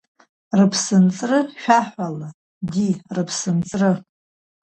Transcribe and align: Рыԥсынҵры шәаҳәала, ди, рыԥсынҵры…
Рыԥсынҵры 0.57 1.39
шәаҳәала, 1.61 2.29
ди, 2.71 2.89
рыԥсынҵры… 3.15 3.91